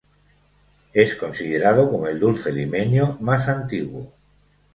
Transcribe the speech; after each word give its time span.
Es 0.93 1.13
considerado 1.15 1.91
como 1.91 2.07
el 2.07 2.19
dulce 2.19 2.51
limeño 2.51 3.17
más 3.19 3.47
antiguo. 3.47 4.11